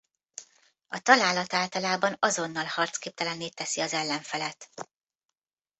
[0.87, 4.69] A találat általában azonnal harcképtelenné teszi az ellenfelet.